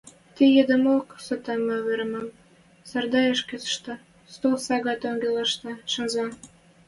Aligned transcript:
Тӹ 0.35 0.45
йыдымок, 0.55 1.05
сотеммӹ 1.25 1.77
веремӓн, 1.85 2.27
Сардай 2.89 3.27
ӹшкетшӹ 3.35 3.93
стӧл 4.33 4.55
сага 4.65 4.93
тӧнгӹлӹштӹ 5.01 5.71
шӹнзӓ. 5.91 6.27